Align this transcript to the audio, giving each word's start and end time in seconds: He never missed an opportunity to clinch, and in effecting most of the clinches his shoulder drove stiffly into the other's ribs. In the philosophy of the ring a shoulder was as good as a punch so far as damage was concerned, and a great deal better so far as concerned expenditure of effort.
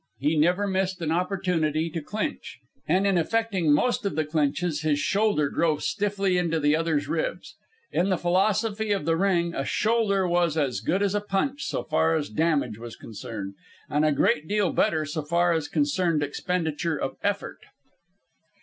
He 0.17 0.35
never 0.35 0.65
missed 0.65 0.99
an 1.03 1.11
opportunity 1.11 1.87
to 1.91 2.01
clinch, 2.01 2.57
and 2.87 3.05
in 3.05 3.19
effecting 3.19 3.71
most 3.71 4.03
of 4.03 4.15
the 4.15 4.25
clinches 4.25 4.81
his 4.81 4.97
shoulder 4.97 5.47
drove 5.47 5.83
stiffly 5.83 6.39
into 6.39 6.59
the 6.59 6.75
other's 6.75 7.07
ribs. 7.07 7.53
In 7.91 8.09
the 8.09 8.17
philosophy 8.17 8.91
of 8.91 9.05
the 9.05 9.15
ring 9.15 9.53
a 9.53 9.63
shoulder 9.63 10.27
was 10.27 10.57
as 10.57 10.79
good 10.81 11.03
as 11.03 11.13
a 11.13 11.21
punch 11.21 11.61
so 11.65 11.83
far 11.83 12.15
as 12.15 12.29
damage 12.31 12.79
was 12.79 12.95
concerned, 12.95 13.53
and 13.91 14.03
a 14.03 14.11
great 14.11 14.47
deal 14.47 14.73
better 14.73 15.05
so 15.05 15.21
far 15.21 15.51
as 15.53 15.67
concerned 15.67 16.23
expenditure 16.23 16.97
of 16.97 17.15
effort. 17.21 17.59